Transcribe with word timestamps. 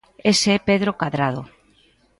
Ese 0.31 0.49
é 0.57 0.65
Pedro 0.69 0.91
Cadrado. 1.01 1.41